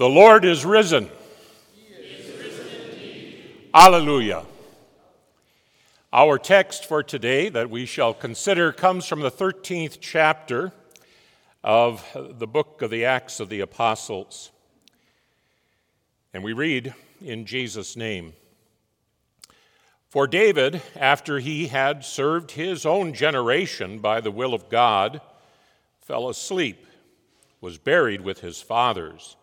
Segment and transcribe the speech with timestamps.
[0.00, 1.10] The Lord is risen.
[3.74, 4.46] Alleluia.
[6.10, 10.72] Our text for today that we shall consider comes from the 13th chapter
[11.62, 14.50] of the book of the Acts of the Apostles.
[16.32, 18.32] And we read in Jesus' name
[20.08, 25.20] For David, after he had served his own generation by the will of God,
[26.00, 26.86] fell asleep,
[27.60, 29.36] was buried with his fathers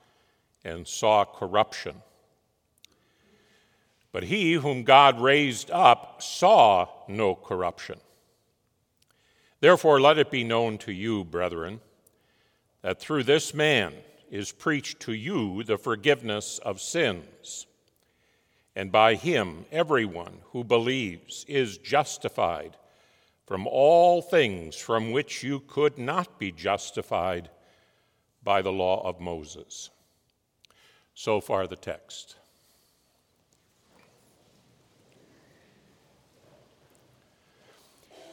[0.67, 1.95] and saw corruption.
[4.11, 7.99] But he whom God raised up saw no corruption.
[9.59, 11.79] Therefore, let it be known to you, brethren,
[12.81, 13.93] that through this man
[14.29, 17.65] is preached to you the forgiveness of sins.
[18.75, 22.77] And by him, everyone who believes is justified
[23.47, 27.49] from all things from which you could not be justified
[28.43, 29.89] by the law of Moses.
[31.19, 32.35] So far, the text.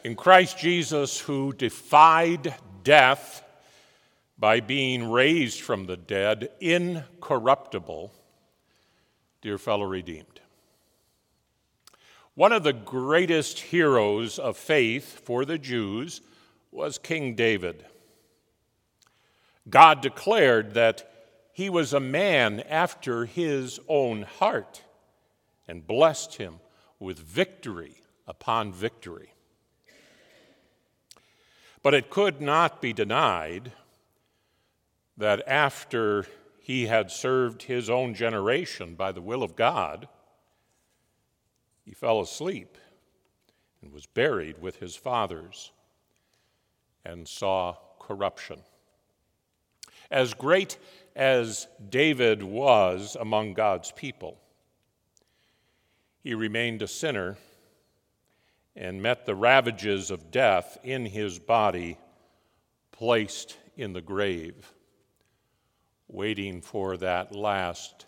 [0.05, 3.43] In Christ Jesus, who defied death
[4.39, 8.13] by being raised from the dead, incorruptible,
[9.41, 10.41] dear fellow redeemed.
[12.35, 16.21] One of the greatest heroes of faith for the Jews
[16.71, 17.87] was King David.
[19.71, 21.14] God declared that
[21.55, 24.83] he was a man after his own heart
[25.69, 26.59] and blessed him
[26.99, 29.33] with victory upon victory.
[31.81, 33.71] But it could not be denied
[35.17, 36.27] that after
[36.59, 40.09] he had served his own generation by the will of God,
[41.85, 42.77] he fell asleep
[43.81, 45.71] and was buried with his fathers
[47.05, 48.61] and saw corruption.
[50.11, 50.79] As great
[51.17, 54.39] as David was among God's people,
[56.23, 57.37] he remained a sinner
[58.77, 61.99] and met the ravages of death in his body,
[62.91, 64.73] placed in the grave,
[66.09, 68.07] waiting for that last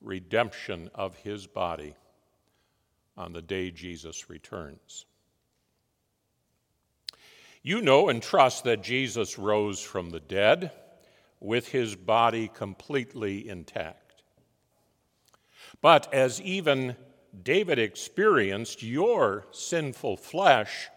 [0.00, 1.94] redemption of his body
[3.16, 5.06] on the day Jesus returns.
[7.62, 10.72] You know and trust that Jesus rose from the dead
[11.42, 14.22] with his body completely intact.
[15.80, 16.96] But as even
[17.42, 20.88] David experienced, your sinful flesh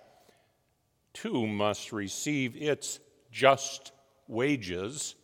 [1.14, 3.00] too must receive its
[3.32, 3.92] just
[4.28, 5.16] wages,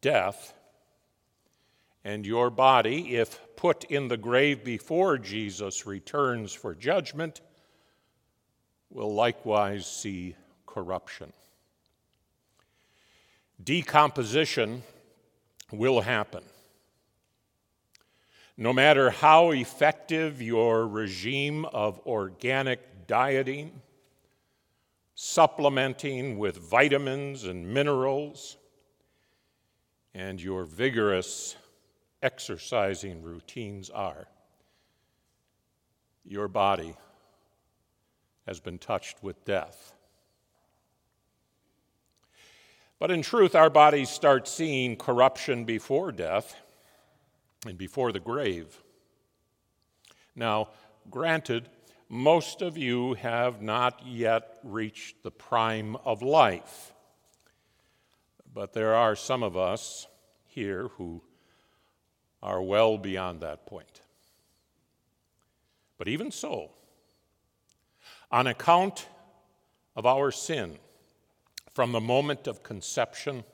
[0.00, 0.54] death,
[2.04, 7.42] and your body, if put in the grave before Jesus returns for judgment,
[8.88, 11.32] will likewise see corruption.
[13.62, 14.82] Decomposition
[15.72, 16.42] will happen.
[18.56, 23.80] No matter how effective your regime of organic dieting,
[25.14, 28.56] supplementing with vitamins and minerals,
[30.14, 31.56] and your vigorous
[32.22, 34.26] exercising routines are,
[36.24, 36.94] your body
[38.46, 39.92] has been touched with death.
[42.98, 46.56] But in truth, our bodies start seeing corruption before death
[47.66, 48.82] and before the grave.
[50.34, 50.70] Now,
[51.10, 51.68] granted,
[52.08, 56.92] most of you have not yet reached the prime of life,
[58.52, 60.06] but there are some of us
[60.46, 61.22] here who
[62.42, 64.00] are well beyond that point.
[65.98, 66.70] But even so,
[68.30, 69.06] on account
[69.94, 70.78] of our sin,
[71.78, 73.44] from the moment of conception,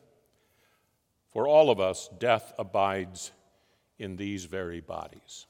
[1.31, 3.33] for all of us, death abides
[3.99, 5.45] in these very bodies.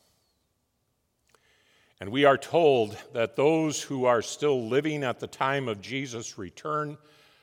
[2.01, 6.37] And we are told that those who are still living at the time of Jesus'
[6.37, 6.99] return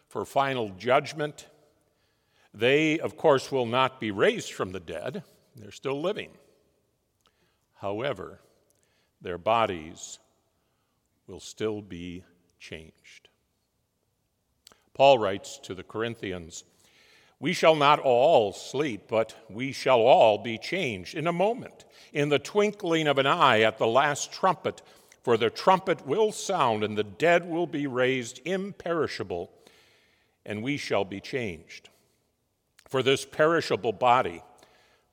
[0.10, 1.48] for final judgment,
[2.54, 5.24] they, of course, will not be raised from the dead.
[5.56, 6.32] They're still living.
[7.76, 8.42] However,
[9.22, 10.20] their bodies
[11.26, 12.26] will still be
[12.60, 13.30] changed.
[14.94, 16.64] Paul writes to the Corinthians
[17.40, 22.30] We shall not all sleep, but we shall all be changed in a moment, in
[22.30, 24.82] the twinkling of an eye, at the last trumpet.
[25.24, 29.52] For the trumpet will sound, and the dead will be raised imperishable,
[30.46, 31.90] and we shall be changed.
[32.88, 34.42] For this perishable body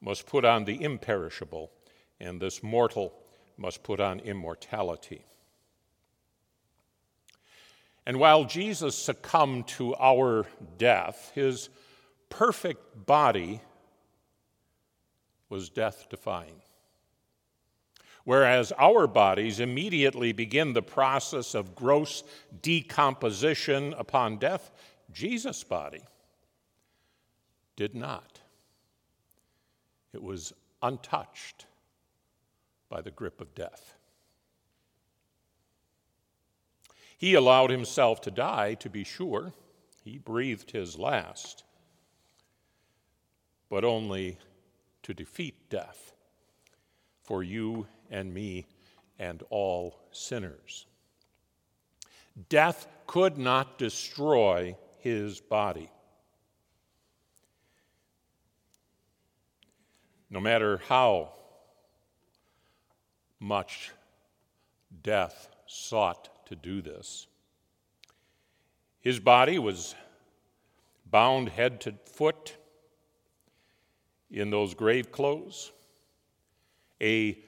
[0.01, 1.71] must put on the imperishable,
[2.19, 3.13] and this mortal
[3.57, 5.25] must put on immortality.
[8.09, 10.47] And while Jesus succumbed to our
[10.79, 11.69] death, his
[12.31, 13.61] perfect body
[15.51, 16.63] was death defying.
[18.25, 22.25] Whereas our bodies immediately begin the process of gross
[22.63, 24.71] decomposition upon death,
[25.13, 26.03] Jesus' body
[27.77, 28.41] did not.
[30.15, 31.67] It was untouched
[32.89, 33.99] by the grip of death.
[37.19, 39.53] He allowed himself to die, to be sure.
[40.05, 41.65] He breathed his last,
[43.69, 44.39] but only
[45.03, 46.13] to defeat death
[47.25, 48.67] for you and me
[49.19, 50.87] and all sinners.
[52.49, 55.91] Death could not destroy his body.
[60.31, 61.33] No matter how
[63.41, 63.91] much
[65.03, 67.27] death sought to do this,
[69.01, 69.95] his body was
[71.11, 72.57] bound head to foot
[74.31, 75.73] in those grave clothes.
[77.01, 77.39] A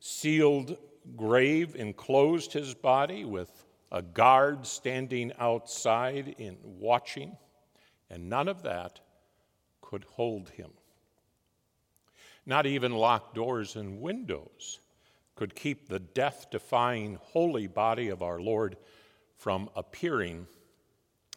[0.00, 0.76] sealed
[1.16, 7.36] grave enclosed his body with a guard standing outside in watching,
[8.10, 9.00] and none of that
[9.80, 10.70] could hold him.
[12.46, 14.80] Not even locked doors and windows
[15.34, 18.76] could keep the death defying holy body of our Lord
[19.36, 20.46] from appearing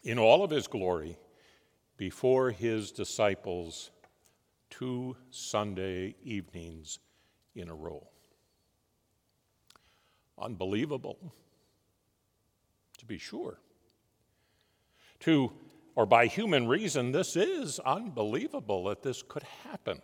[0.04, 1.18] in all of his glory
[1.98, 3.92] before his disciples
[4.70, 7.00] two Sunday evenings
[7.56, 8.08] in a row.
[10.40, 11.34] Unbelievable,
[13.00, 13.60] to be sure.
[15.22, 15.52] To,
[15.96, 20.02] or by human reason, this is unbelievable that this could happen.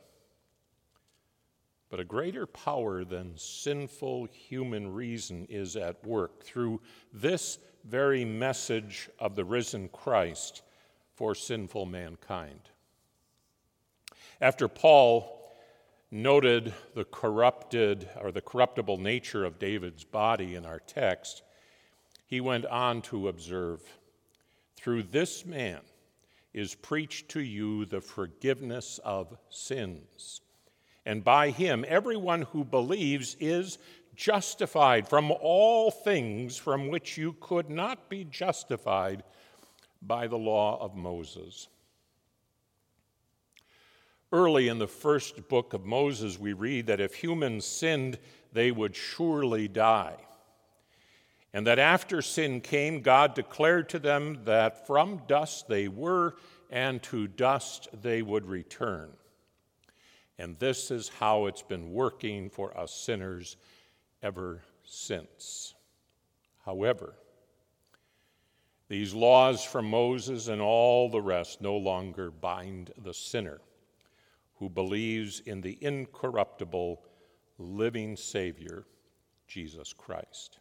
[1.94, 6.82] But a greater power than sinful human reason is at work through
[7.14, 10.64] this very message of the risen Christ
[11.14, 12.62] for sinful mankind.
[14.42, 15.48] After Paul
[16.10, 21.44] noted the corrupted or the corruptible nature of David's body in our text,
[22.26, 23.84] he went on to observe
[24.78, 25.82] through this man
[26.56, 30.42] is preached to you the forgiveness of sins.
[31.06, 33.78] And by him, everyone who believes is
[34.16, 39.24] justified from all things from which you could not be justified
[40.02, 41.68] by the law of Moses.
[44.32, 48.18] Early in the first book of Moses, we read that if humans sinned,
[48.52, 50.16] they would surely die.
[51.54, 56.36] And that after sin came, God declared to them that from dust they were,
[56.72, 59.12] and to dust they would return.
[60.40, 63.58] And this is how it's been working for us sinners
[64.22, 65.76] ever since.
[66.66, 67.16] However,
[68.88, 73.62] these laws from Moses and all the rest no longer bind the sinner
[74.56, 77.04] who believes in the incorruptible,
[77.58, 78.86] living Savior,
[79.48, 80.60] Jesus Christ.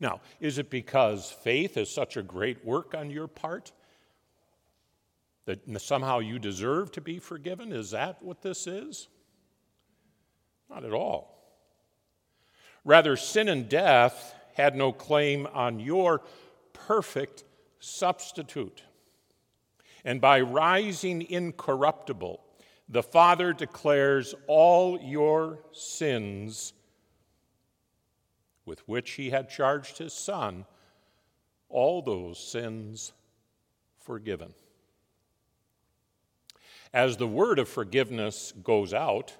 [0.00, 3.72] Now, is it because faith is such a great work on your part
[5.46, 7.72] that somehow you deserve to be forgiven?
[7.72, 9.08] Is that what this is?
[10.70, 11.34] Not at all.
[12.84, 16.22] Rather, sin and death had no claim on your
[16.72, 17.44] perfect
[17.78, 18.82] substitute.
[20.04, 22.40] And by rising incorruptible,
[22.88, 26.74] the Father declares all your sins
[28.66, 30.66] with which he had charged his Son,
[31.68, 33.12] all those sins
[33.98, 34.54] forgiven.
[36.94, 39.34] As the word of forgiveness goes out,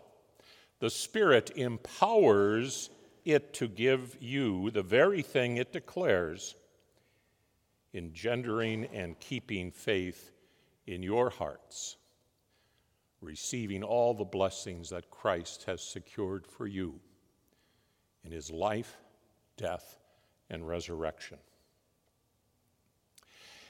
[0.81, 2.91] the Spirit empowers
[3.25, 6.57] it to give you the very thing it declares,
[7.95, 10.33] engendering and keeping faith
[10.89, 11.97] in your hearts,
[13.21, 16.99] receiving all the blessings that Christ has secured for you
[18.25, 18.97] in his life,
[19.57, 20.01] death,
[20.51, 21.39] and resurrection.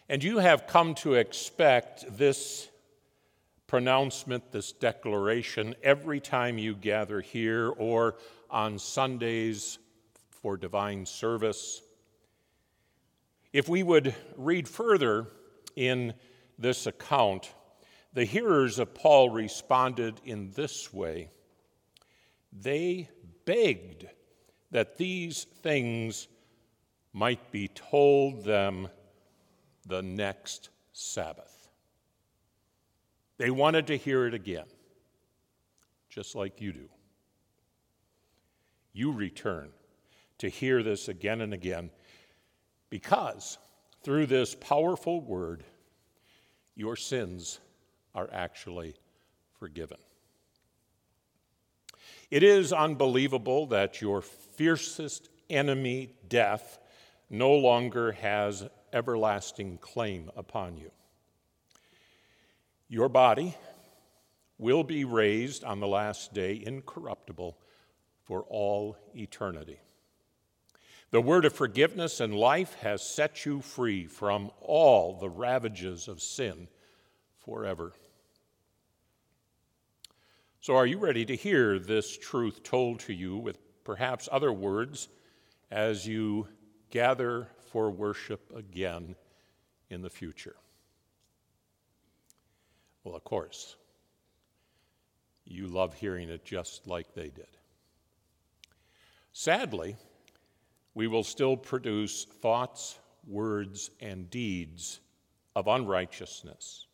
[0.08, 2.70] And you have come to expect this
[3.66, 8.16] pronouncement, this declaration, every time you gather here or
[8.50, 9.78] on Sundays
[10.30, 11.80] for divine service.
[13.52, 15.26] If we would read further
[15.76, 16.14] in
[16.58, 17.52] this account,
[18.12, 21.30] the hearers of Paul responded in this way
[22.52, 23.08] They
[23.44, 24.06] begged
[24.70, 26.28] that these things
[27.12, 28.88] might be told them
[29.86, 31.53] the next Sabbath.
[33.36, 34.66] They wanted to hear it again,
[36.08, 36.88] just like you do.
[38.92, 39.70] You return
[40.38, 41.90] to hear this again and again
[42.90, 43.58] because
[44.04, 45.64] through this powerful word,
[46.76, 47.58] your sins
[48.14, 48.94] are actually
[49.58, 49.98] forgiven.
[52.30, 56.78] It is unbelievable that your fiercest enemy, death,
[57.30, 60.90] no longer has everlasting claim upon you.
[62.88, 63.56] Your body
[64.58, 67.58] will be raised on the last day incorruptible
[68.22, 69.80] for all eternity.
[71.10, 76.20] The word of forgiveness and life has set you free from all the ravages of
[76.20, 76.68] sin
[77.38, 77.92] forever.
[80.60, 85.08] So, are you ready to hear this truth told to you with perhaps other words
[85.70, 86.48] as you
[86.90, 89.14] gather for worship again
[89.90, 90.56] in the future?
[93.04, 93.76] Well, of course,
[95.44, 97.58] you love hearing it just like they did.
[99.32, 99.96] Sadly,
[100.94, 105.00] we will still produce thoughts, words, and deeds
[105.54, 106.86] of unrighteousness.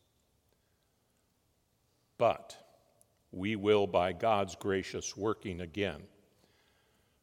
[2.18, 2.56] But
[3.30, 6.02] we will, by God's gracious working again,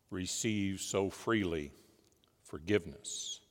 [0.09, 1.71] receive so freely
[2.43, 3.41] forgiveness.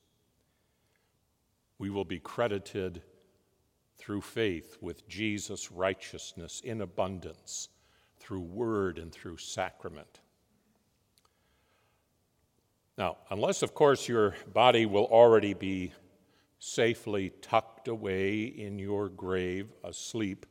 [1.77, 3.03] We will be credited
[4.07, 7.67] through faith with Jesus' righteousness in abundance,
[8.21, 10.21] through word and through sacrament.
[12.97, 15.91] Now, unless, of course, your body will already be
[16.57, 20.45] safely tucked away in your grave, asleep,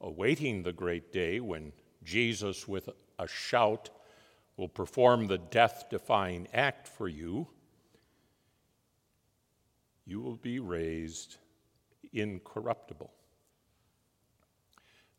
[0.00, 1.72] awaiting the great day when
[2.04, 2.88] Jesus, with
[3.18, 3.90] a shout,
[4.56, 7.48] will perform the death defying act for you,
[10.06, 11.38] you will be raised
[12.12, 13.12] incorruptible.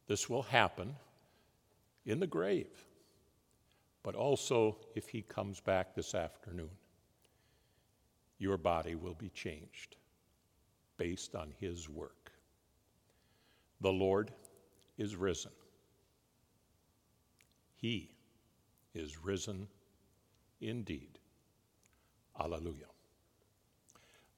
[0.07, 0.95] This will happen
[2.05, 2.85] in the grave,
[4.03, 6.69] but also if he comes back this afternoon.
[8.37, 9.95] Your body will be changed
[10.97, 12.31] based on his work.
[13.79, 14.31] The Lord
[14.97, 15.51] is risen.
[17.75, 18.15] He
[18.93, 19.67] is risen
[20.61, 21.19] indeed.
[22.39, 22.92] Alleluia.